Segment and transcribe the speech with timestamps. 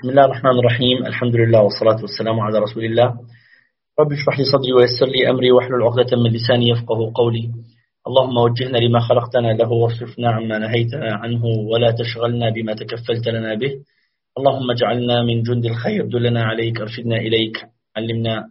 [0.00, 3.08] بسم الله الرحمن الرحيم الحمد لله والصلاة والسلام على رسول الله
[4.00, 7.50] رب اشرح لي صدري ويسر لي أمري واحلل عقدة من لساني يفقه قولي
[8.06, 13.72] اللهم وجهنا لما خلقتنا له واصرفنا عما نهيتنا عنه ولا تشغلنا بما تكفلت لنا به
[14.38, 17.56] اللهم اجعلنا من جند الخير دلنا عليك ارشدنا إليك
[17.96, 18.44] علمنا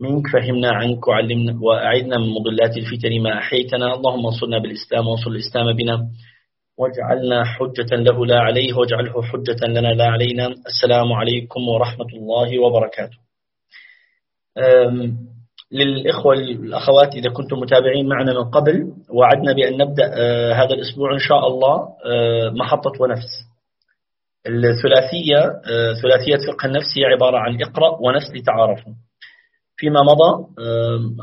[0.00, 5.72] منك فهمنا عنك وعلمنا وأعذنا من مضلات الفتن ما أحيتنا اللهم انصرنا بالإسلام وانصر الإسلام
[5.76, 6.08] بنا
[6.78, 10.46] واجعلنا حجة له لا عليه واجعله حجة لنا لا علينا.
[10.46, 13.18] السلام عليكم ورحمة الله وبركاته.
[15.72, 21.18] للإخوة الأخوات إذا كنتم متابعين معنا من قبل وعدنا بأن نبدأ أه، هذا الأسبوع إن
[21.18, 23.32] شاء الله أه، محطة ونفس.
[24.46, 28.92] الثلاثية أه، ثلاثية فقه النفس هي عبارة عن اقرأ ونفس لتعارفوا.
[29.76, 30.46] فيما مضى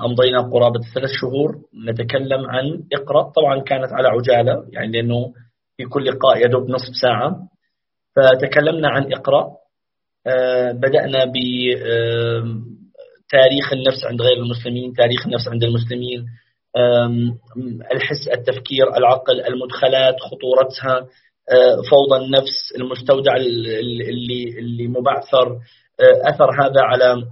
[0.06, 1.56] أمضينا قرابة ثلاث شهور
[1.88, 3.32] نتكلم عن اقرأ.
[3.36, 5.34] طبعا كانت على عجالة يعني لأنه
[5.80, 7.40] في كل لقاء يدوب نصف ساعة.
[8.16, 9.48] فتكلمنا عن اقرأ
[10.74, 11.36] بدأنا ب
[13.30, 16.26] تاريخ النفس عند غير المسلمين تاريخ النفس عند المسلمين.
[17.92, 21.08] الحس التفكير العقل المدخلات خطورتها.
[21.92, 25.58] فوضى النفس المستودع اللي اللي مبعثر.
[26.02, 27.24] أثر هذا على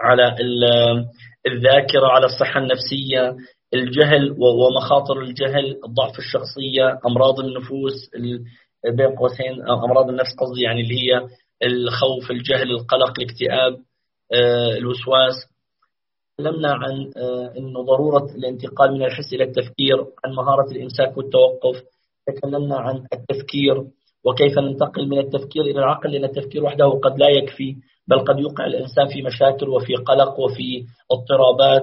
[0.00, 0.36] على
[1.46, 3.36] الذاكرة على الصحة النفسية.
[3.74, 8.10] الجهل ومخاطر الجهل الضعف الشخصية أمراض النفوس
[8.86, 11.28] بين قوسين أمراض النفس قصدي يعني اللي هي
[11.62, 13.76] الخوف الجهل القلق الاكتئاب
[14.32, 15.34] آه، الوسواس.
[16.38, 21.82] تكلمنا عن آه، انه ضرورة الانتقال من الحس إلى التفكير عن مهارة الإمساك والتوقف.
[22.26, 23.84] تكلمنا عن التفكير
[24.24, 28.66] وكيف ننتقل من التفكير إلى العقل لأن التفكير وحده قد لا يكفي بل قد يوقع
[28.66, 31.82] الإنسان في مشاكل وفي قلق وفي اضطرابات.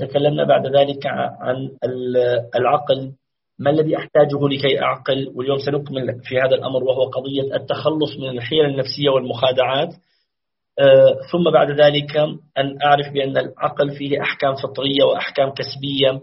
[0.00, 1.06] تكلمنا بعد ذلك
[1.40, 1.70] عن
[2.56, 3.12] العقل.
[3.58, 8.64] ما الذي أحتاجه لكي أعقل؟ واليوم سنكمل في هذا الأمر وهو قضية التخلص من الحيل
[8.64, 9.94] النفسية والمخادعات.
[10.78, 12.16] آه، ثم بعد ذلك
[12.58, 16.20] أن أعرف بأن العقل فيه أحكام فطرية وأحكام كسبية.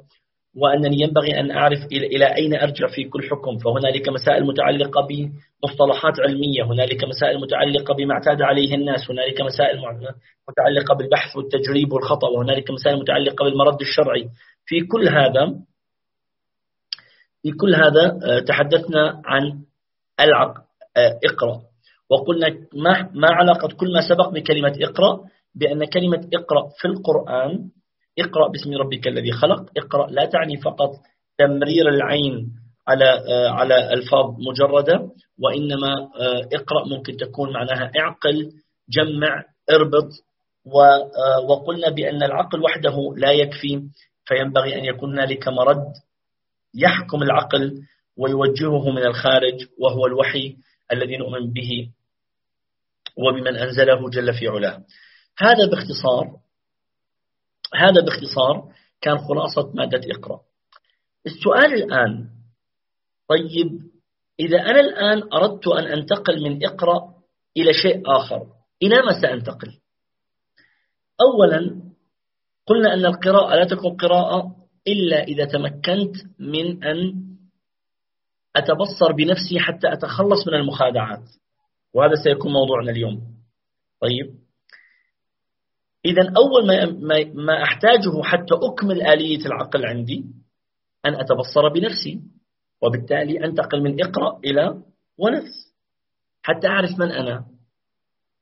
[0.56, 3.58] وأنني ينبغي أن أعرف إلى أين أرجع في كل حكم.
[3.58, 9.78] فهنالك مسائل متعلقة بمصطلحات علمية هنالك مسائل متعلقة بما اعتاد عليه الناس هنالك مسائل
[10.50, 14.30] متعلقة بالبحث والتجريب والخطأ وهنالك مسائل متعلقة بالمرد الشرعي.
[14.66, 15.56] في كل هذا
[17.44, 19.64] في كل هذا آه، تحدثنا عن
[20.20, 20.62] العقل
[20.98, 21.62] آه، اقرأ.
[22.10, 25.20] وقلنا ما, ما علاقة كل ما سبق بكلمة اقرأ
[25.56, 27.70] بأن كلمة اقرأ في القرآن
[28.22, 29.66] اقرأ باسم ربك الذي خلق.
[29.78, 30.92] اقرأ لا تعني فقط
[31.38, 32.52] تمرير العين
[32.88, 35.10] على آه، على ألفاظ مجردة
[35.40, 36.88] وإنما آه، اقرأ.
[36.88, 38.52] ممكن تكون معناها اعقل
[38.90, 40.10] جمع اربط
[40.68, 43.84] آه، وقلنا بأن العقل وحده لا يكفي
[44.26, 45.94] فينبغي أن يكون هنالك مرد
[46.76, 47.82] يحكم العقل
[48.18, 50.56] ويوجهه من الخارج وهو الوحي
[50.92, 51.90] الذي نؤمن به
[53.18, 54.84] وبمن أنزله جل في علاه.
[55.40, 56.38] هذا باختصار
[57.76, 60.40] هذا باختصار كان خلاصة مادة اقرأ.
[61.26, 62.30] السؤال الآن
[63.30, 63.82] طيب
[64.40, 67.14] إذا أنا الآن أردت أن أنتقل من اقرأ
[67.58, 68.48] إلى شيء آخر
[68.84, 69.78] إلى ما سأنتقل؟
[71.22, 71.82] أولا
[72.68, 74.56] قلنا أن القراءة لا تكون قراءة
[74.88, 77.26] إلا إذا تمكنت من أن
[78.56, 81.24] أتبصر بنفسي حتى أتخلص من المخادعات.
[81.94, 83.22] وهذا سيكون موضوعنا اليوم.
[84.02, 84.39] طيب
[86.06, 90.26] إذا أول ما, ما أحتاجه حتى أكمل آلية العقل عندي
[91.06, 92.22] أن أتبصر بنفسي
[92.82, 94.82] وبالتالي أنتقل من إقرأ إلى
[95.18, 95.74] ونفس
[96.44, 97.46] حتى أعرف من أنا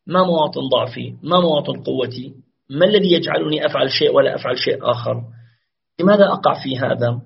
[0.07, 2.35] ما مواطن ضعفي ما مواطن قوتي
[2.69, 5.23] ما الذي يجعلني أفعل شيء ولا أفعل شيء آخر
[6.00, 7.22] لماذا أقع في هذا؟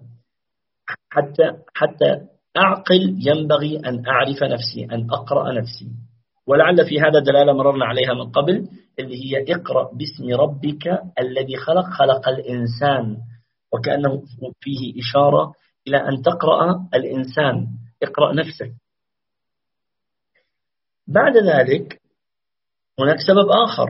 [1.10, 2.28] حتى حتى
[2.58, 5.88] أعقل ينبغي أن أعرف نفسي أن أقرأ نفسي.
[6.52, 8.68] ولعل في هذا دلالة مررنا عليها من قبل
[9.00, 13.18] اللي هي اقرأ باسم ربك الذي خلق خلق الإنسان.
[13.74, 14.24] وكأنه
[14.60, 15.54] فيه إشارة
[15.88, 17.68] إلى أن تقرأ الإنسان.
[18.04, 18.72] اقرأ نفسك.
[21.08, 22.02] بعد ذلك
[23.00, 23.88] هناك سبب آخر.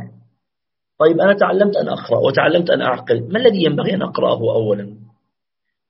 [1.00, 3.34] طيب أنا تعلمت أن أقرأ وتعلمت أن أعقل.
[3.34, 4.98] ما الذي ينبغي أن أقرأه أولا؟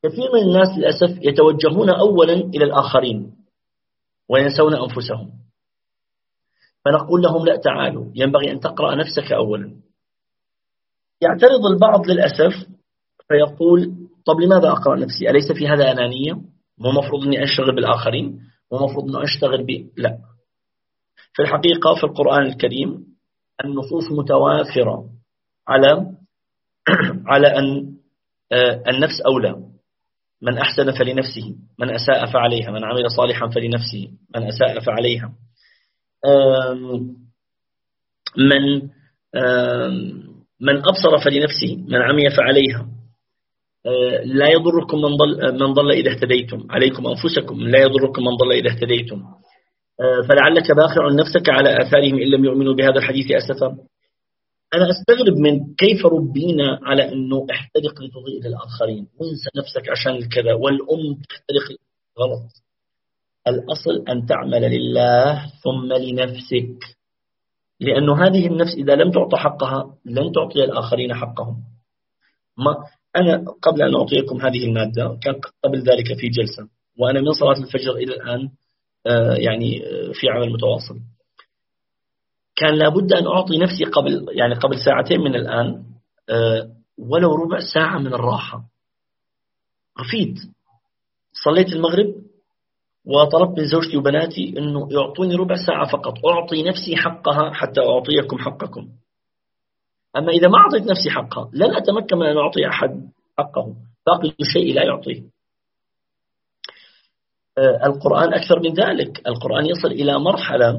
[0.03, 3.35] كثير من الناس للأسف يتوجهون أولا إلى الآخرين
[4.29, 5.41] وينسون أنفسهم.
[6.85, 9.81] فنقول لهم لا تعالوا ينبغي أن تقرأ نفسك أولا.
[11.21, 12.67] يعترض البعض للأسف
[13.27, 13.93] فيقول
[14.25, 16.33] طب لماذا أقرأ نفسي؟ أليس في هذا أنانية؟
[16.77, 18.39] مو مفروض أني أشتغل بالآخرين؟
[18.71, 20.17] مو مفروض أني أشتغل ب؟ لا.
[21.33, 23.05] في الحقيقة في القرآن الكريم
[23.65, 25.09] النصوص متوافرة
[25.67, 26.11] على
[27.31, 27.95] على أن
[28.51, 29.71] آه، النفس أولى.
[30.41, 35.33] من أحسن فلنفسه من أساء فعليها من عمل صالحا فلنفسه من أساء فعليها.
[38.38, 38.89] من
[40.62, 42.88] من أبصر فلنفسه من عمي فعليها.
[43.85, 46.68] آه، لا يضركم من ضل, من ضل إذا اهتديتم.
[46.69, 49.23] عليكم أنفسكم لا يضركم من ضل إذا اهتديتم.
[50.01, 53.77] آه، فلعلك باخع نفسك على آثارهم إن لم يؤمنوا بهذا الحديث أسفا.
[54.75, 59.07] أنا أستغرب من كيف ربينا على أنه احترق لتضيء للآخرين.
[59.19, 61.77] وانسى نفسك عشان كذا والأم تحترق
[62.19, 62.51] غلط.
[63.47, 66.97] الأصل أن تعمل لله ثم لنفسك.
[67.79, 71.63] لأنه هذه النفس إذا لم تعطى حقها لن تعطي الآخرين حقهم.
[72.57, 72.75] ما
[73.15, 76.67] أنا قبل أن أعطيكم هذه المادة كان قبل ذلك في جلسة
[76.99, 78.49] وأنا من صلاة الفجر إلى الآن
[79.07, 80.99] آه، يعني آه، في عمل متواصل.
[82.55, 85.83] كان لابد أن أعطي نفسي قبل يعني قبل ساعتين من الآن
[86.29, 88.63] آه، ولو ربع ساعة من الراحة.
[89.97, 90.38] أفيد
[91.45, 92.15] صليت المغرب
[93.06, 96.13] وطلبت من زوجتي وبناتي أنه يعطوني ربع ساعة فقط.
[96.25, 98.89] أعطي نفسي حقها حتى أعطيكم حقكم.
[100.18, 103.75] أما إذا ما أعطيت نفسي حقها لن أتمكن من أن أعطي أحد حقه.
[104.07, 105.24] باقي الشيء لا يعطيه.
[107.57, 109.27] آه، القرآن أكثر من ذلك.
[109.27, 110.69] القرآن يصل إلى مرحلة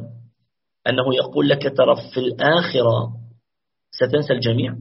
[0.87, 3.13] أنه يقول لك ترى في الآخرة
[3.91, 4.75] ستنسى الجميع.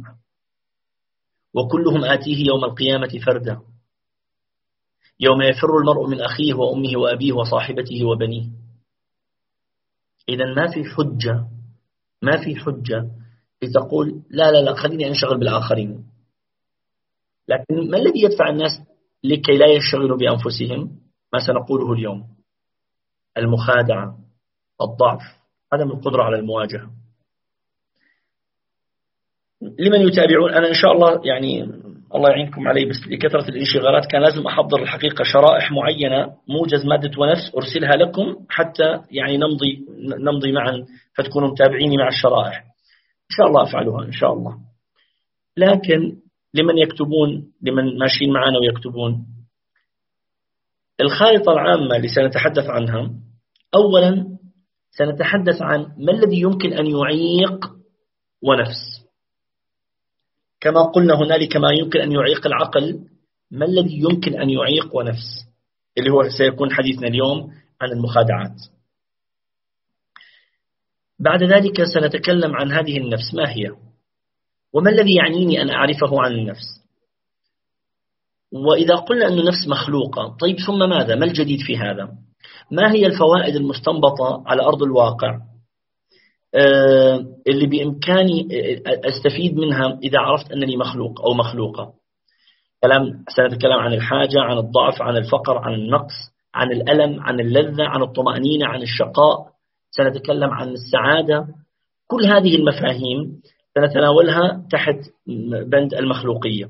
[1.54, 3.71] وكلهم آتيه يوم القيامة فردا.
[5.22, 8.50] يوم يفر المرء من أخيه وأمه وأبيه وصاحبته وبنيه.
[10.30, 11.48] إذا ما في حجة
[12.22, 13.10] ما في حجة
[13.64, 16.06] لتقول لا لا لا خليني أنشغل بالآخرين.
[17.48, 18.72] لكن ما الذي يدفع الناس
[19.24, 21.00] لكي لا يشغلوا بأنفسهم؟
[21.34, 22.28] ما سنقوله اليوم.
[23.38, 24.18] المخادعة
[24.82, 25.22] الضعف
[25.74, 26.92] عدم القدرة على المواجهة.
[29.62, 31.81] لمن يتابعون؟ أنا إن شاء الله يعني
[32.16, 37.56] الله يعينكم علي بس لكثرة الانشغالات كان لازم أحضر الحقيقة شرائح معينة موجز مادة ونفس
[37.58, 39.86] أرسلها لكم حتى يعني نمضي
[40.20, 40.86] نمضي معا
[41.16, 42.58] فتكونوا متابعيني مع الشرائح.
[43.32, 44.58] إن شاء الله أفعلها إن شاء الله.
[45.58, 46.18] لكن
[46.54, 49.26] لمن يكتبون لمن ماشيين معنا ويكتبون.
[51.02, 53.12] الخارطة العامة اللي سنتحدث عنها
[53.76, 54.38] أولا
[54.92, 57.66] سنتحدث عن ما الذي يمكن أن يعيق
[58.44, 59.01] ونفس؟
[60.62, 63.00] كما قلنا هنالك ما يمكن أن يعيق العقل.
[63.52, 65.48] ما الذي يمكن أن يعيق ونفس
[65.98, 68.56] اللي هو سيكون حديثنا اليوم عن المخادعات.
[71.20, 73.34] بعد ذلك سنتكلم عن هذه النفس.
[73.34, 73.72] ما هي؟
[74.74, 76.82] وما الذي يعنيني أن أعرفه عن النفس؟
[78.52, 82.18] وإذا قلنا أن النفس مخلوقة طيب ثم ماذا؟ ما الجديد في هذا؟
[82.72, 85.40] ما هي الفوائد المستنبطة على أرض الواقع؟
[87.48, 88.48] اللي بإمكاني
[88.88, 91.94] آه، أستفيد منها إذا عرفت أنني مخلوق أو مخلوقة.
[92.84, 98.04] كلام سنتكلم عن الحاجة عن الضعف عن الفقر عن النقص عن الألم عن اللذة عن
[98.04, 99.48] الطمأنينة عن الشقاء.
[99.92, 101.48] سنتكلم عن السعادة.
[102.08, 103.42] كل هذه المفاهيم
[103.76, 104.98] سنتناولها تحت
[105.68, 106.70] بند المخلوقية.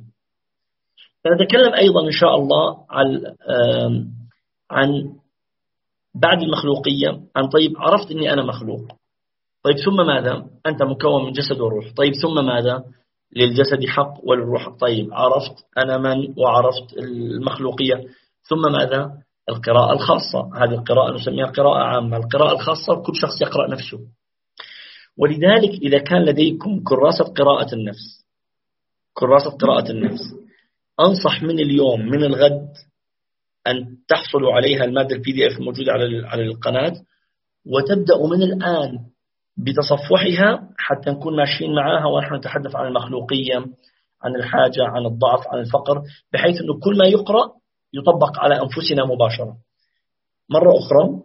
[1.24, 3.22] سنتكلم أيضا إن شاء الله عن
[4.72, 5.14] عن
[6.16, 9.01] بعد المخلوقية عن طيب عرفت أني أنا مخلوق.
[9.64, 11.86] طيب ثم ماذا؟ أنت مكون من جسد وروح.
[11.98, 12.84] طيب ثم ماذا؟
[13.36, 14.80] للجسد حق وللروح حق.
[14.80, 18.06] طيب عرفت أنا من وعرفت المخلوقية.
[18.44, 19.18] ثم ماذا؟
[19.50, 20.50] القراءة الخاصة.
[20.56, 22.18] هذه القراءة نسميها قراءة عامة.
[22.18, 24.00] القراءة الخاصة كل شخص يقرأ نفسه.
[25.18, 28.26] ولذلك إذا كان لديكم كراسة قراءة النفس
[29.14, 30.22] كراسة قراءة النفس
[31.00, 32.70] أنصح من اليوم من الغد
[33.68, 34.84] أن تحصلوا عليها.
[34.84, 35.92] المادة ال PDF الموجودة
[36.26, 36.94] على القناة.
[37.66, 39.00] وتبدأوا من الآن.
[39.58, 43.56] بتصفحها حتى نكون ماشيين معاها ونحن نتحدث عن المخلوقية
[44.24, 46.02] عن الحاجة عن الضعف عن الفقر
[46.34, 47.52] بحيث أنه كل ما يقرأ
[47.94, 49.58] يطبق على أنفسنا مباشرة.
[50.50, 51.22] مرة أخرى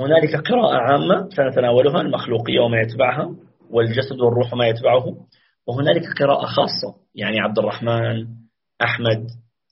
[0.00, 3.36] هنالك قراءة عامة سنتناولها المخلوقية وما يتبعها
[3.70, 5.04] والجسد والروح وما يتبعه
[5.66, 8.26] وهنالك قراءة خاصة يعني عبد الرحمن
[8.82, 9.26] أحمد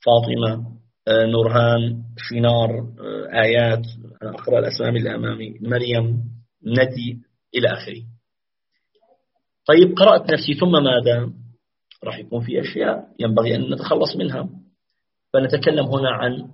[0.07, 0.67] فاطمة
[1.09, 3.41] آه، نورهان شينار آه،
[4.23, 6.25] آيات أقرأ الأسامي اللي أمامي مريم
[6.67, 7.19] ندي
[7.55, 8.03] إلى آخره.
[9.67, 11.33] طيب قرأت نفسي ثم ماذا؟
[12.05, 14.49] راح يكون في أشياء ينبغي أن نتخلص منها.
[15.33, 16.49] فنتكلم هنا عن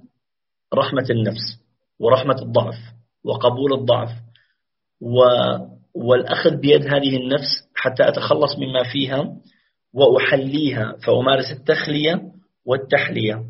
[0.75, 1.62] رحمة النفس
[1.98, 2.76] ورحمة الضعف
[3.25, 4.10] وقبول الضعف
[5.00, 5.20] و
[5.94, 9.37] والأخذ بيد هذه النفس حتى أتخلص مما فيها
[9.92, 12.32] وأحليها فأمارس التخلية
[12.64, 13.44] والتحلية.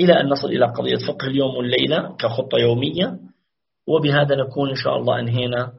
[0.00, 3.18] إلى أن نصل إلى قضية فقه اليوم والليلة كخطة يومية.
[3.86, 5.72] وبهذا نكون إن شاء الله أنهينا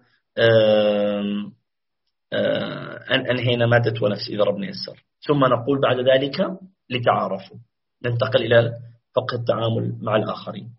[3.31, 5.03] أنهينا مادة ونفس إذا ربنا يسر.
[5.27, 6.47] ثم نقول بعد ذلك
[6.89, 7.57] لتعارفوا.
[8.05, 8.73] ننتقل إلى
[9.15, 10.69] فقه التعامل مع الآخرين.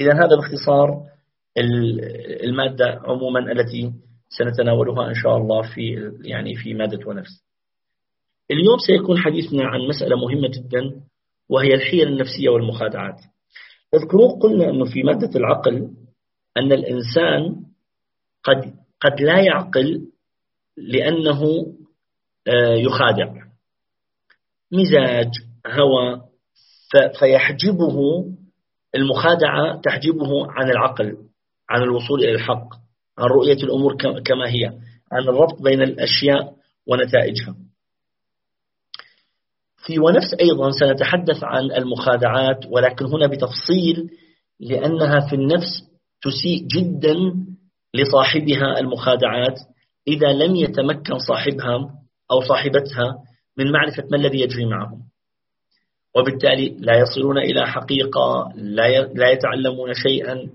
[0.00, 1.02] إذا هذا باختصار
[2.44, 3.92] المادة عموما التي
[4.28, 7.44] سنتناولها إن شاء الله في يعني في مادة ونفس.
[8.50, 11.00] اليوم سيكون حديثنا عن مسألة مهمة جدا
[11.48, 13.20] وهي الحيل النفسية والمخادعات.
[13.94, 15.90] اذكروا قلنا أنه في مادة العقل
[16.56, 17.64] أن الإنسان
[18.44, 20.08] قد قد لا يعقل
[20.76, 21.42] لأنه
[22.48, 23.34] آه، يخادع.
[24.72, 25.30] مزاج
[25.66, 26.20] هوى
[27.18, 28.24] فيحجبه
[28.94, 31.16] المخادعة تحجبه عن العقل
[31.70, 32.74] عن الوصول إلى الحق
[33.18, 34.66] عن رؤية الأمور كما هي
[35.12, 36.54] عن الربط بين الأشياء
[36.86, 37.56] ونتائجها.
[39.86, 44.10] في ونفس أيضا سنتحدث عن المخادعات ولكن هنا بتفصيل
[44.60, 45.91] لأنها في النفس
[46.22, 47.14] تسيء جدا
[47.94, 49.58] لصاحبها المخادعات
[50.08, 53.24] إذا لم يتمكن صاحبها أو صاحبتها
[53.58, 55.02] من معرفة ما الذي يجري معهم.
[56.16, 58.52] وبالتالي لا يصلون إلى حقيقة
[59.14, 60.50] لا يتعلمون شيئا.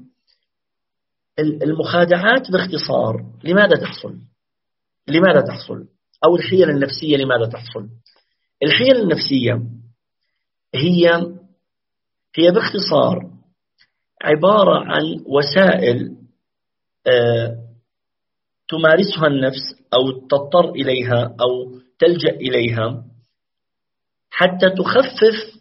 [1.39, 4.17] المخادعات باختصار لماذا تحصل؟
[5.07, 5.87] لماذا تحصل؟
[6.25, 7.89] أو الحيل النفسية لماذا تحصل؟
[8.63, 9.61] الحيل النفسية
[10.75, 11.09] هي
[12.35, 13.36] هي باختصار
[14.23, 16.17] عبارة عن وسائل
[17.07, 17.57] آه،
[18.69, 23.03] تمارسها النفس أو تضطر إليها أو تلجأ إليها
[24.29, 25.57] حتى تخفف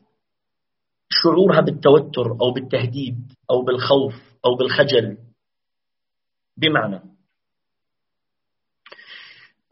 [1.09, 5.19] شعورها بالتوتر أو بالتهديد أو بالخوف أو بالخجل.
[6.57, 7.01] بمعنى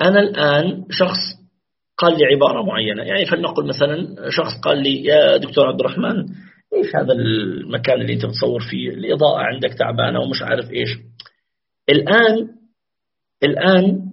[0.02, 1.44] أنا الآن شخص
[1.98, 6.26] قال لي عبارة معينة يعني فلنقل مثلا شخص قال لي يا دكتور عبد الرحمن
[6.76, 10.98] إيش هذا المكان اللي أنت بتصور فيه؟ الإضاءة عندك تعبانة ومش عارف إيش.
[11.88, 12.54] الآن
[13.42, 14.10] الآن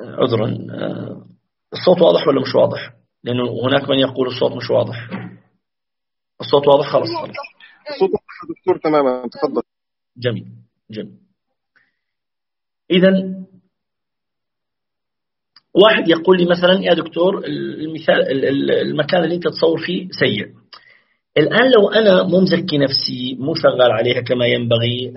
[0.00, 0.48] عذرا
[1.72, 5.10] الصوت واضح ولا مش واضح؟ لأنه هناك من يقول الصوت مش واضح.
[6.40, 7.36] الصوت واضح خلاص خلاص.
[7.90, 9.28] الصوت واضح دكتور تماما.
[9.28, 9.62] تفضل.
[10.16, 10.46] جميل
[10.90, 11.18] جميل.
[12.90, 13.34] إذا
[15.74, 20.54] واحد يقول لي مثلا يا دكتور المثال المكان اللي أنت تصور فيه سيء.
[21.36, 25.12] الآن لو أنا مو مزكي نفسي مو شغال عليها كما ينبغي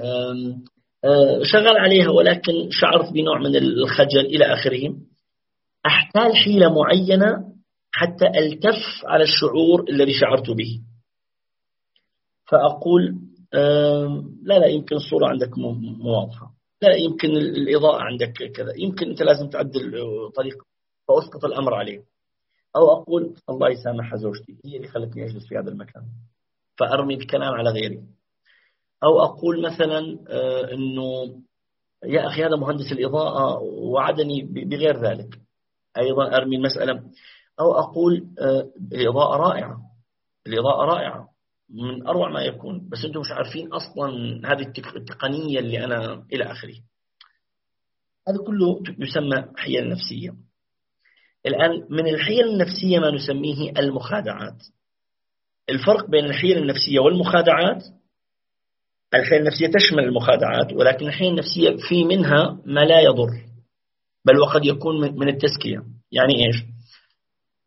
[1.44, 4.96] شغال عليها ولكن شعرت بنوع من الخجل إلى آخره
[5.86, 7.54] أحتال حيلة معينة
[7.92, 10.82] حتى ألتف على الشعور الذي شعرت به.
[12.46, 13.16] فأقول
[14.44, 16.52] لا لا يمكن الصورة عندك مو واضحة.
[16.82, 18.74] لا يمكن الإضاءة عندك كذا.
[18.78, 19.92] يمكن أنت لازم تعدل
[20.36, 20.66] طريقة
[21.08, 22.00] فأسقط الأمر عليه
[22.76, 26.04] أو أقول الله يسامحها زوجتي هي اللي خلتني أجلس في هذا المكان
[26.78, 28.04] فأرمي الكلام على غيري.
[29.04, 31.42] أو أقول مثلا آه، أنه
[32.06, 35.40] يا أخي هذا مهندس الإضاءة وعدني بغير ذلك.
[35.98, 37.04] أيضا أرمي المسألة.
[37.60, 39.82] أو أقول آه، الإضاءة رائعة.
[40.48, 41.30] الإضاءة رائعة.
[41.70, 42.90] من أروع ما يكون.
[42.90, 44.12] بس أنتم مش عارفين أصلا
[44.46, 46.76] هذه التقنية اللي أنا إلى آخره.
[48.28, 50.47] هذا كله يسمى حيل نفسية.
[51.48, 54.64] الآن من الحيل النفسية ما نسميه المخادعات.
[55.70, 57.84] الفرق بين الحيل النفسية والمخادعات
[59.14, 63.30] الحيل النفسية تشمل المخادعات ولكن الحيل النفسية في منها ما لا يضر
[64.26, 65.84] بل وقد يكون من التزكية.
[66.12, 66.56] يعني إيش؟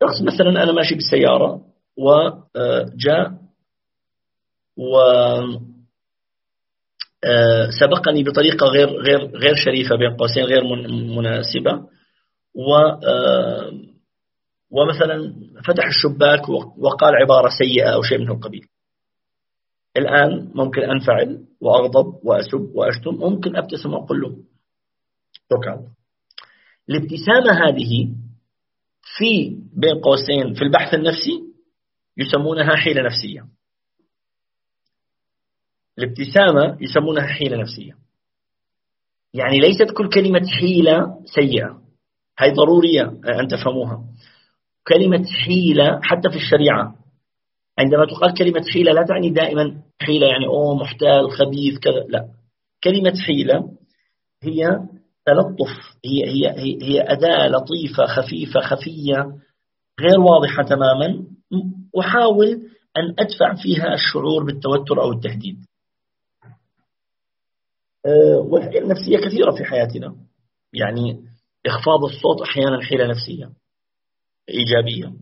[0.03, 1.61] شخص مثلا أنا ماشي بالسيارة
[1.97, 3.41] وجاء
[4.77, 4.97] و
[7.23, 10.63] آه، سبقني بطريقة غير غير غير شريفة بين قوسين غير
[11.17, 11.87] مناسبة.
[12.55, 13.71] و آه،
[14.71, 15.33] ومثلا
[15.67, 18.67] فتح الشباك وقال عبارة سيئة أو شيء من القبيل
[19.97, 24.37] الآن ممكن أنفعل وأغضب وأسب وأشتم ممكن أبتسم وأقول له
[25.53, 25.87] شكرا
[26.89, 28.15] الابتسامة هذه
[29.17, 31.43] في بين قوسين في البحث النفسي
[32.17, 33.47] يسمونها حيلة نفسية.
[35.97, 37.97] الابتسامة يسمونها حيلة نفسية.
[39.33, 41.80] يعني ليست كل كلمة حيلة سيئة.
[42.39, 43.01] هي ضرورية
[43.39, 44.03] أن تفهموها.
[44.87, 46.95] كلمة حيلة حتى في الشريعة.
[47.79, 52.05] عندما تقال كلمة حيلة لا تعني دائما حيلة يعني أوه محتال خبيث كذا.
[52.09, 52.27] لا.
[52.83, 53.71] كلمة حيلة
[54.43, 54.79] هي
[55.25, 56.49] تلطف هي هي
[56.83, 59.31] هي, أداة لطيفة خفيفة خفية
[60.01, 61.25] غير واضحة تماما.
[61.99, 62.47] أحاول
[62.97, 65.65] أن أدفع فيها الشعور بالتوتر أو التهديد.
[68.05, 70.15] أه، والحيلة النفسية كثيرة في حياتنا.
[70.73, 71.30] يعني
[71.65, 73.49] إخفاض الصوت أحيانا حيلة نفسية
[74.49, 75.13] إيجابية.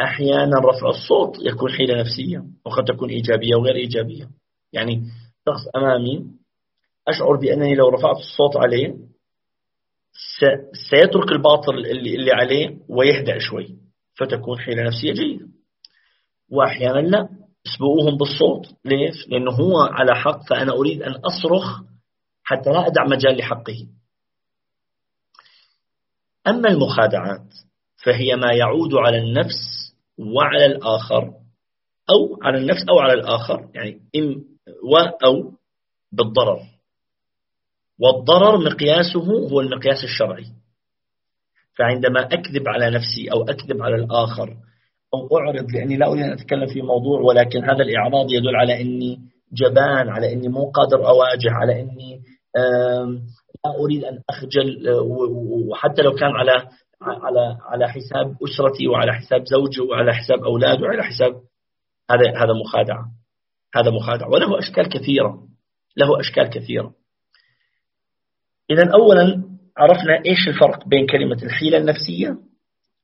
[0.00, 4.28] أحيانا رفع الصوت يكون حيلة نفسية وقد تكون إيجابية وغير إيجابية.
[4.72, 5.02] يعني
[5.48, 6.26] شخص أمامي
[7.08, 8.94] أشعر بأنني لو رفعت الصوت عليه
[10.90, 13.76] سيترك الباطل اللي, اللي عليه ويهدأ شوي
[14.14, 15.46] فتكون حيلة نفسية جيدة.
[16.50, 17.28] وأحيانا لا
[17.66, 18.66] أسبقوهم بالصوت.
[18.84, 21.80] ليش؟ لأنه هو على حق فأنا أريد أن أصرخ
[22.44, 23.86] حتى لا أدع مجال لحقه.
[26.46, 27.54] أما المخادعات
[28.04, 31.24] فهي ما يعود على النفس وعلى الآخر
[32.10, 34.44] أو على النفس أو على الآخر يعني إم
[34.90, 35.52] و أو
[36.12, 36.60] بالضرر.
[37.98, 39.20] والضرر مقياسه
[39.50, 40.46] هو المقياس الشرعي.
[41.78, 44.56] فعندما أكذب على نفسي أو أكذب على الآخر
[45.14, 49.20] أو أعرض لأني لا أريد أن أتكلم في موضوع ولكن هذا الإعراض يدل على أني
[49.52, 52.22] جبان على أني مو قادر أواجه على أني
[53.66, 54.90] لا أريد أن أخجل
[55.70, 56.68] وحتى لو كان على
[57.02, 61.32] على على حساب أسرتي وعلى حساب زوجي وعلى حساب أولادي وعلى حساب
[62.10, 63.04] هذا هذا مخادعة
[63.74, 65.48] هذا مخادعة وله أشكال كثيرة
[65.96, 66.94] له أشكال كثيرة.
[68.70, 69.44] إذا أولا
[69.76, 72.36] عرفنا إيش الفرق بين كلمة الحيلة النفسية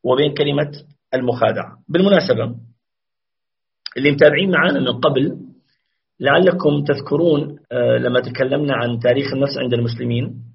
[0.05, 0.71] وبين كلمة
[1.15, 1.79] المخادعة.
[1.89, 2.55] بالمناسبة
[3.97, 5.39] اللي متابعين معنا من قبل
[6.21, 10.48] لعلكم تذكرون آه، لما تكلمنا عن تاريخ النفس عند المسلمين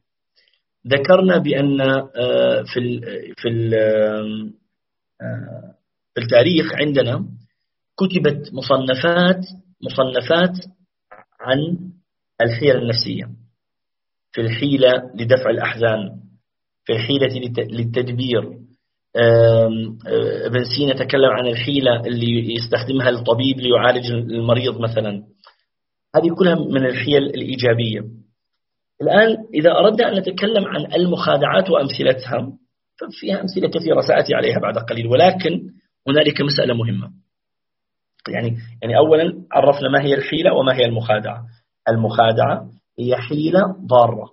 [0.88, 3.02] ذكرنا بأن آه، في
[3.38, 3.76] في
[5.22, 5.76] آه،
[6.14, 7.26] في التاريخ عندنا
[7.98, 9.46] كتبت مصنفات
[9.84, 10.58] مصنفات
[11.40, 11.92] عن
[12.42, 13.30] الحيل النفسية.
[14.32, 16.20] في الحيلة لدفع الأحزان
[16.86, 18.64] في الحيلة للتدبير.
[20.46, 25.24] ابن سينا تكلم عن الحيلة اللي يستخدمها الطبيب ليعالج المريض مثلا.
[26.16, 28.23] هذه كلها من الحيل الإيجابية.
[29.02, 32.58] الآن إذا أردنا أن نتكلم عن المخادعات وأمثلتها
[33.00, 35.70] ففيها أمثلة كثيرة سأتي عليها بعد قليل ولكن
[36.08, 37.12] هنالك مسألة مهمة.
[38.28, 41.46] يعني يعني أولا عرفنا ما هي الحيلة وما هي المخادعة.
[41.90, 42.70] المخادعة
[43.00, 44.30] هي حيلة ضارة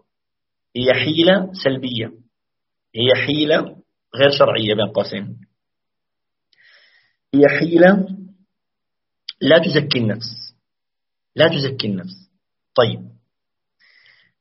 [0.77, 2.13] هي حيلة سلبية
[2.95, 3.77] هي حيلة
[4.17, 5.37] غير شرعية بين قوسين.
[7.35, 8.09] هي حيلة
[9.41, 10.55] لا تزكي النفس
[11.37, 12.31] لا تزكي النفس.
[12.75, 13.20] طيب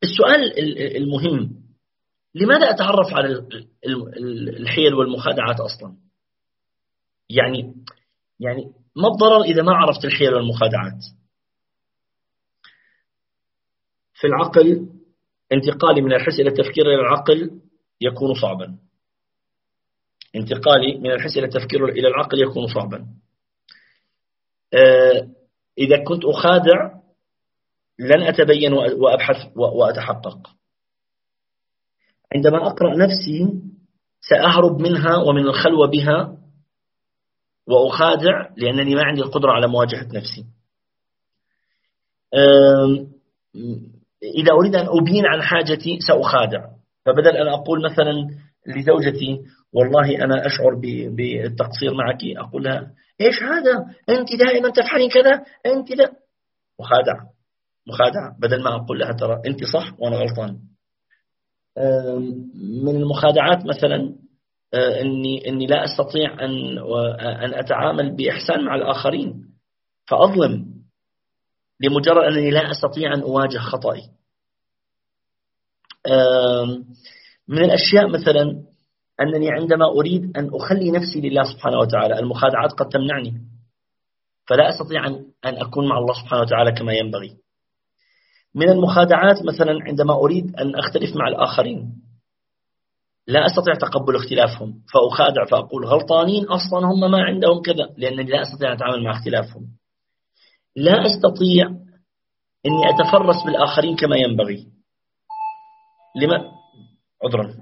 [0.03, 0.60] السؤال
[0.98, 1.60] المهم
[2.36, 3.47] لماذا أتعرف على
[4.60, 5.95] الحيل والمخادعات أصلا؟
[7.30, 7.74] يعني
[8.39, 11.04] يعني ما الضرر إذا ما عرفت الحيل والمخادعات.
[14.13, 14.89] في العقل
[15.54, 17.62] انتقالي من الحس إلى التفكير إلى العقل
[18.02, 18.78] يكون صعبا.
[20.36, 23.08] انتقالي من الحس إلى التفكير إلى العقل يكون صعبا.
[24.74, 25.30] آه،
[25.78, 26.99] إذا كنت أخادع
[28.00, 30.40] لن أتبين وأبحث وأتحقق.
[32.36, 33.62] عندما أقرأ نفسي
[34.22, 36.38] سأهرب منها ومن الخلوة بها
[37.68, 40.46] وأخادع لأنني ما عندي القدرة على مواجهة نفسي.
[44.24, 46.66] إذا أريد أن أبين عن حاجتي سأخادع.
[47.06, 48.14] فبدل أن أقول مثلا
[48.68, 49.42] لزوجتي
[49.74, 50.76] والله أنا أشعر
[51.10, 56.12] بالتقصير معك أقول لها إيش هذا؟ أنت دائما تفعلين كذا؟ أنت لا.
[56.80, 57.38] مخادعة
[57.89, 60.60] مخادعة بدل ما أقول لها ترى أنت صح وأنا غلطان.
[62.84, 64.15] من المخادعات مثلا
[64.73, 66.78] آه، أني أني لا أستطيع أن
[67.19, 69.45] أن أتعامل بإحسان مع الآخرين.
[70.08, 70.65] فأظلم
[71.82, 74.02] لمجرد أنني لا أستطيع أن أواجه خطأي.
[77.47, 78.63] من الأشياء مثلا
[79.21, 83.34] أنني عندما أريد أن أخلي نفسي لله سبحانه وتعالى المخادعات قد تمنعني.
[84.47, 87.38] فلا أستطيع أن أكون مع الله سبحانه وتعالى كما ينبغي.
[88.56, 91.94] من المخادعات مثلا عندما أريد أن أختلف مع الآخرين.
[93.28, 98.70] لا أستطيع تقبل اختلافهم فأخادع فأقول غلطانين أصلا هم ما عندهم كذا؟ لأنني لا أستطيع
[98.70, 99.68] أن أتعامل مع اختلافهم.
[100.76, 101.68] لا أستطيع
[102.66, 104.68] أني أتفرس بالآخرين كما ينبغي.
[106.16, 106.52] لما؟
[107.24, 107.54] عذرا.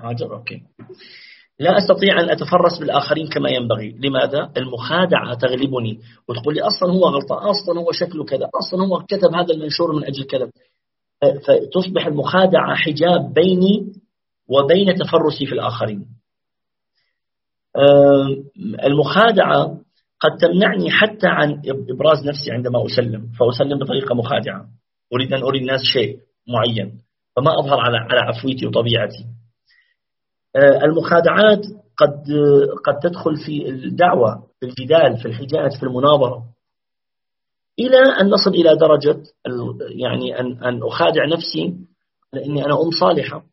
[0.00, 0.62] هاجر أوكي.
[1.62, 3.96] لا أستطيع أن أتفرس بالآخرين كما ينبغي.
[4.04, 5.98] لماذا؟ المخادعة تغلبني.
[6.28, 10.04] وتقول لي أصلا هو غلطان أصلا هو شكله كذا أصلا هو كتب هذا المنشور من
[10.04, 10.50] أجل كذا.
[11.46, 13.92] فتصبح المخادعة حجاب بيني
[14.48, 16.06] وبين تفرسي في الآخرين.
[18.84, 19.78] المخادعة
[20.20, 24.66] قد تمنعني حتى عن إبراز نفسي عندما أسلم فأسلم بطريقة مخادعة.
[25.14, 26.98] أريد أن أري الناس شيء معين.
[27.36, 29.24] فما أظهر على على عفويتي وطبيعتي.
[30.56, 32.24] المخادعات قد
[32.86, 36.44] قد تدخل في الدعوة في الجدال في الحجاج في المناظرة.
[37.78, 39.22] إلى أن نصل إلى درجة
[40.00, 41.74] يعني أن أن أخادع نفسي
[42.32, 43.44] لأني أنا أم صالحة.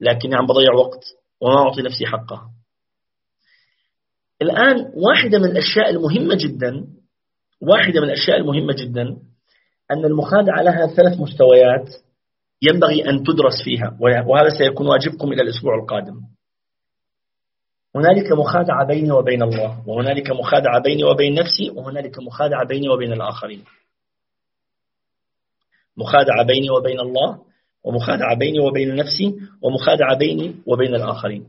[0.00, 1.04] لكني عم بضيع وقت
[1.40, 2.50] وما أعطي نفسي حقها.
[4.42, 6.86] الآن واحدة من الأشياء المهمة جدا
[7.60, 9.16] واحدة من الأشياء المهمة جدا
[9.90, 11.88] أن المخادعة لها ثلاث مستويات.
[12.62, 16.20] ينبغي أن تدرس فيها وهذا سيكون واجبكم إلى الأسبوع القادم.
[17.96, 23.64] هنالك مخادعة بيني وبين الله وهنالك مخادعة بيني وبين نفسي وهنالك مخادعة بيني وبين الآخرين.
[25.96, 27.38] مخادعة بيني وبين الله
[27.84, 31.48] ومخادعة بيني وبين نفسي ومخادعة بيني وبين الآخرين.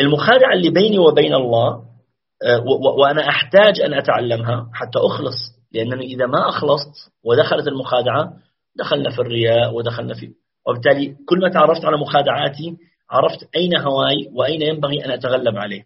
[0.00, 1.84] المخادعة اللي بيني وبين الله
[2.44, 2.64] آه،
[2.98, 5.36] وأنا أحتاج أن أتعلمها حتى أخلص
[5.72, 8.32] لأنني إذا ما أخلصت ودخلت المخادعة
[8.76, 10.32] دخلنا في الرياء ودخلنا في
[10.66, 12.76] وبالتالي كل ما تعرفت على مخادعاتي
[13.10, 15.84] عرفت أين هواي وأين ينبغي أن أتغلب عليه.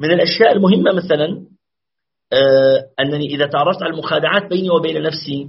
[0.00, 1.46] من الأشياء المهمة مثلا
[2.32, 5.48] آه، أنني إذا تعرفت على المخادعات بيني وبين نفسي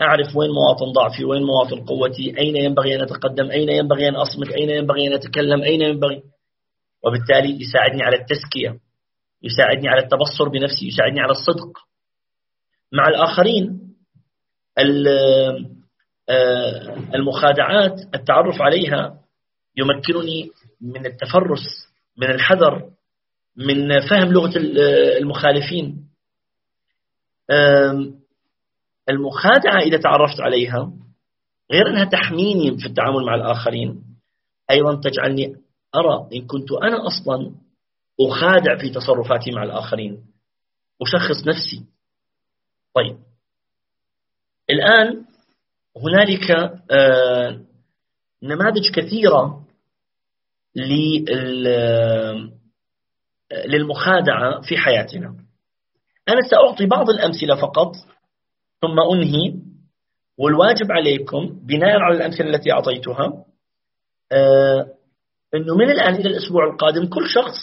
[0.00, 4.48] أعرف وين مواطن ضعفي وين مواطن قوتي أين ينبغي أن أتقدم أين ينبغي أن أصمت
[4.48, 6.22] أين ينبغي أن أتكلم أين ينبغي.
[7.04, 8.80] وبالتالي يساعدني على التزكية
[9.42, 11.78] يساعدني على التبصر بنفسي يساعدني على الصدق.
[12.92, 13.91] مع الآخرين
[17.14, 19.18] المخادعات التعرف عليها
[19.76, 21.64] يمكنني من التفرس
[22.18, 22.90] من الحذر
[23.56, 24.52] من فهم لغة
[25.18, 26.08] المخالفين.
[29.08, 30.92] المخادعة إذا تعرفت عليها
[31.72, 34.02] غير أنها تحميني في التعامل مع الآخرين
[34.70, 35.56] أيضا تجعلني
[35.94, 37.54] أرى إن كنت أنا أصلا
[38.20, 40.24] أخادع في تصرفاتي مع الآخرين
[41.02, 41.84] أشخص نفسي.
[42.94, 43.16] طيب.
[44.72, 45.24] الآن
[45.96, 46.50] هنالك
[46.90, 47.60] آه،
[48.42, 49.64] نماذج كثيرة
[53.66, 55.36] للمخادعة في حياتنا.
[56.28, 57.92] أنا سأعطي بعض الأمثلة فقط
[58.80, 59.54] ثم أنهي.
[60.38, 63.44] والواجب عليكم بناء على الأمثلة التي أعطيتها
[64.32, 64.86] آه،
[65.54, 67.58] أنه من الآن إلى الأسبوع القادم كل شخص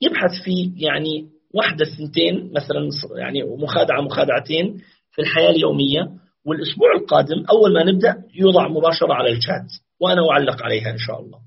[0.00, 4.82] يبحث في يعني واحدة سنتين مثلا يعني مخادعة مخادعتين
[5.14, 6.10] في الحياة اليومية
[6.46, 9.66] والأسبوع القادم أول ما نبدأ يوضع مباشرة على الشات
[10.00, 11.38] وأنا أعلق عليها إن شاء الله.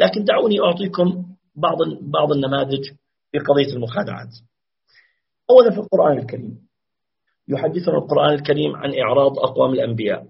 [0.00, 1.24] لكن دعوني أعطيكم
[1.56, 2.84] بعض بعض النماذج
[3.32, 4.28] في قضية المخادعات.
[5.50, 6.58] أولا في القرآن الكريم.
[7.48, 10.26] يحدثنا القرآن الكريم عن إعراض أقوام الأنبياء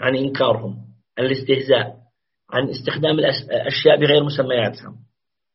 [0.00, 0.78] عن إنكارهم
[1.18, 1.96] عن الاستهزاء
[2.50, 4.94] عن استخدام الأشياء بغير مسمياتها.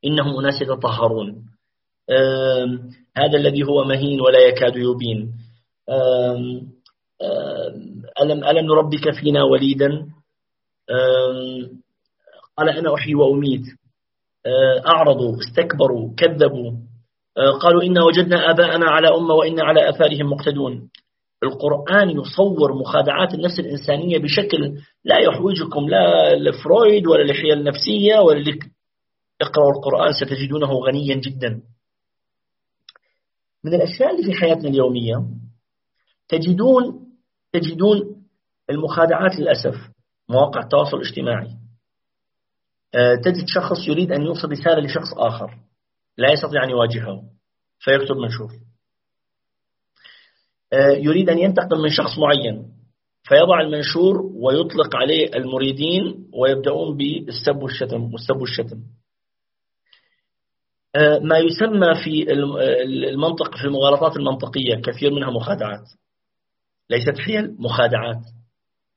[0.05, 1.45] إنهم أناس يتطهرون.
[3.17, 5.33] هذا الذي هو مهين ولا يكاد يبين.
[8.21, 10.05] ألم ألم نربك فينا وليدا؟
[12.57, 13.65] قال أنا أحيي وأميت.
[14.87, 16.71] أعرضوا استكبروا كذبوا.
[17.61, 20.89] قالوا إنا وجدنا آباءنا على أمة وإنا على أثارهم مقتدون.
[21.43, 28.71] القرآن يصور مخادعات النفس الإنسانية بشكل لا يحوجكم لا لفرويد ولا للحيل النفسية ولا لك
[29.41, 31.61] اقرأوا القرآن ستجدونه غنيا جدا.
[33.63, 35.25] من الأشياء اللي في حياتنا اليومية
[36.29, 37.09] تجدون
[37.53, 38.25] تجدون
[38.69, 39.75] المخادعات للأسف
[40.29, 41.49] مواقع التواصل الاجتماعي.
[42.95, 45.57] آه، تجد شخص يريد أن يوصل رسالة لشخص آخر
[46.17, 47.23] لا يستطيع أن يواجهه
[47.79, 48.51] فيكتب منشور.
[50.73, 52.79] آه، يريد أن ينتقم من شخص معين
[53.23, 58.83] فيضع المنشور ويطلق عليه المريدين ويبدأون بالسب والشتم والسب والشتم.
[60.95, 62.33] آه، ما يسمى في
[63.13, 65.87] المنطق في المغالطات المنطقية كثير منها مخادعات.
[66.89, 68.21] ليست حيل مخادعات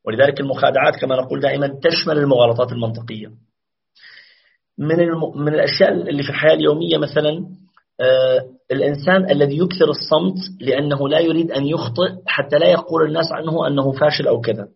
[0.05, 3.33] ولذلك المخادعات كما نقول دائما تشمل المغالطات المنطقية.
[4.79, 4.97] من
[5.37, 7.47] من الأشياء اللي في الحياة اليومية مثلا
[8.01, 8.41] آه،
[8.73, 13.93] الإنسان الذي يكثر الصمت لأنه لا يريد أن يخطئ حتى لا يقول الناس عنه أنه
[13.93, 14.69] فاشل أو كذا.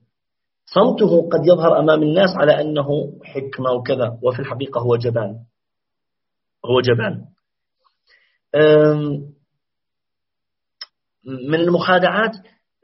[0.67, 2.89] صمته قد يظهر أمام الناس على أنه
[3.25, 5.37] حكمة وكذا وفي الحقيقة هو جبان.
[6.67, 7.25] هو جبان.
[11.49, 12.33] من المخادعات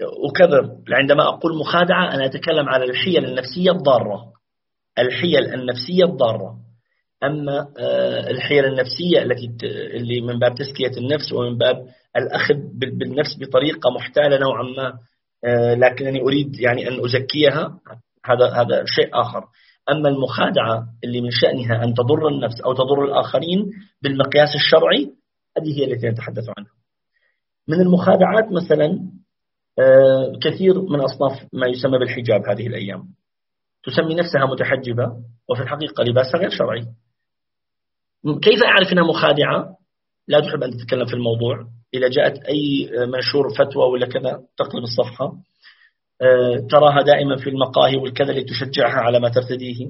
[0.01, 4.33] وكذا عندما أقول مخادعة أنا أتكلم على الحيل النفسية الضارة.
[4.99, 6.57] الحيل النفسية الضارة.
[7.25, 13.91] أما آه، الحيل النفسية التي اللي من باب تزكية النفس ومن باب الأخذ بالنفس بطريقة
[13.91, 14.99] محتالة نوعا ما
[15.45, 17.81] آه، لكنني أريد يعني أن أزكيها.
[18.27, 19.45] هذا هذا شيء آخر.
[19.91, 23.71] أما المخادعة اللي من شأنها أن تضر النفس أو تضر الآخرين
[24.03, 25.11] بالمقياس الشرعي
[25.59, 26.71] هذه هي التي نتحدث عنها.
[27.69, 29.11] من المخادعات مثلا
[30.43, 33.05] كثير من أصناف ما يسمى بالحجاب هذه الأيام.
[33.85, 35.13] تسمي نفسها متحجبة
[35.49, 36.87] وفي الحقيقة لباسها غير شرعي.
[38.43, 39.77] كيف أعرف أنها مخادعة؟
[40.29, 41.67] لا تحب أن تتكلم في الموضوع.
[41.95, 45.33] إذا جاءت أي منشور فتوى ولا كذا تقلب الصفحة.
[46.23, 49.87] آه، تراها دائما في المقاهي والكذا اللي تشجعها على ما ترتديه.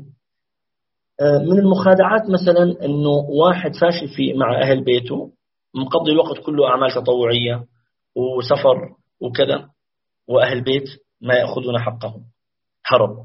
[1.20, 5.32] آه، من المخادعات مثلا أنه واحد فاشل في مع أهل بيته
[5.74, 7.64] مقضي الوقت كله أعمال تطوعية
[8.16, 9.01] وسفر.
[9.22, 9.68] وكذا
[10.28, 10.88] وأهل بيت
[11.20, 12.24] ما يأخذون حقهم.
[12.86, 13.24] هرب.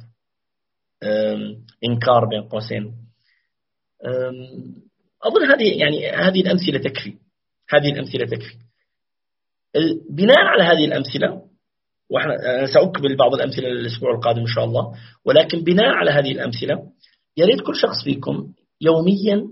[1.83, 2.95] إنكار بين قوسين.
[5.23, 7.17] أظن هذه يعني هذه الأمثلة تكفي.
[7.69, 8.57] هذه الأمثلة تكفي.
[10.10, 11.47] بناء على هذه الأمثلة
[12.10, 14.93] وأنا سأكمل بعض الأمثلة الأسبوع القادم إن شاء الله.
[15.25, 16.91] ولكن بناء على هذه الأمثلة
[17.38, 19.47] يريد كل شخص فيكم يوميا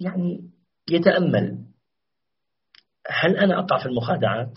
[0.00, 0.50] يعني
[0.90, 1.58] يتأمل.
[3.08, 4.52] هل أنا أقع في المخادعات؟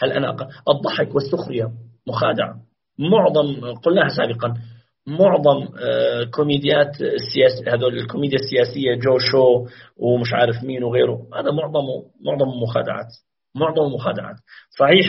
[0.00, 1.72] هل أنا أقع الضحك والسخرية
[2.06, 2.56] مخادعة.
[2.98, 4.54] معظم قلناها سابقا
[5.06, 11.28] معظم آه، كوميديات السياس هذول الكوميديا السياسية جو شو ومش عارف مين وغيره.
[11.34, 13.06] هذا معظمه معظم مخادعات
[13.54, 14.36] معظم مخادعات
[14.78, 15.06] صحيح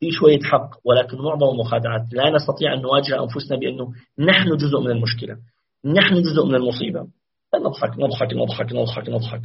[0.00, 4.90] في شوية حق ولكن معظم مخادعات لا نستطيع أن نواجه أنفسنا بأنه نحن جزء من
[4.90, 5.36] المشكلة.
[5.84, 7.06] نحن جزء من المصيبة.
[7.54, 9.42] نضحك نضحك نضحك نضحك نضحك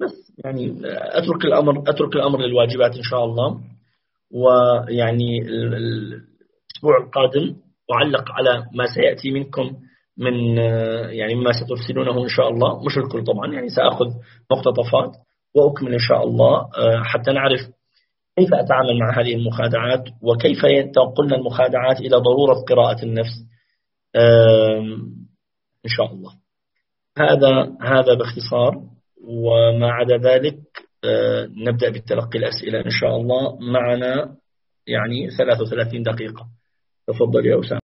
[0.00, 3.60] بس يعني أترك الأمر أترك الأمر للواجبات إن شاء الله.
[4.30, 7.56] ويعني الأسبوع القادم
[7.92, 9.76] أعلق على ما سيأتي منكم
[10.18, 10.56] من
[11.08, 12.84] يعني مما سترسلونه إن شاء الله.
[12.84, 14.06] مش الكل طبعا يعني سأخذ
[14.50, 15.12] مقتطفات
[15.54, 16.68] وأكمل إن شاء الله
[17.04, 17.60] حتى نعرف
[18.38, 20.62] كيف أتعامل مع هذه المخادعات وكيف
[20.94, 23.46] تنقلنا المخادعات إلى ضرورة قراءة النفس
[25.86, 26.32] إن شاء الله.
[27.18, 28.95] هذا هذا باختصار.
[29.24, 30.58] وما عدا ذلك
[31.66, 34.36] نبدأ بالتلقي الأسئلة إن شاء الله معنا
[34.86, 36.46] يعني 33 دقيقة.
[37.08, 37.74] تفضل يا أسامة.